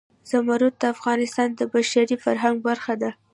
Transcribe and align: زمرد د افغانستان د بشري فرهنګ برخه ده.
زمرد 0.31 0.73
د 0.81 0.83
افغانستان 0.95 1.49
د 1.55 1.61
بشري 1.73 2.15
فرهنګ 2.25 2.55
برخه 2.67 2.93
ده. 3.01 3.11